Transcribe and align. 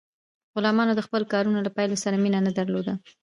غلامانو 0.55 0.93
د 0.95 1.01
خپلو 1.07 1.25
کارونو 1.33 1.59
له 1.65 1.71
پایلو 1.75 2.01
سره 2.03 2.21
مینه 2.23 2.39
نه 2.47 2.51
درلوده. 2.57 2.93